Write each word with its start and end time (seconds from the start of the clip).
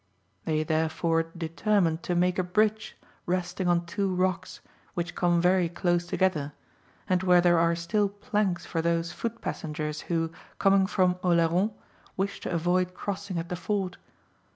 They 0.45 0.63
therefore 0.63 1.29
determined 1.37 2.01
to 2.09 2.15
make 2.15 2.39
a 2.39 2.43
bridge 2.43 2.97
resting 3.27 3.67
on 3.67 3.85
two 3.85 4.11
rocks 4.15 4.59
which 4.95 5.13
come 5.13 5.39
very 5.39 5.69
close 5.69 6.07
together, 6.07 6.53
and 7.07 7.21
where 7.21 7.39
there 7.39 7.59
are 7.59 7.75
still 7.75 8.09
planks 8.09 8.65
for 8.65 8.81
those 8.81 9.11
foot 9.11 9.41
passengers 9.41 10.01
who, 10.09 10.31
coming 10.57 10.87
from 10.87 11.19
Oleron, 11.23 11.71
wish 12.17 12.39
to 12.39 12.51
avoid 12.51 12.95
crossing 12.95 13.37
at 13.37 13.49
the 13.49 13.55
ford. 13.55 13.97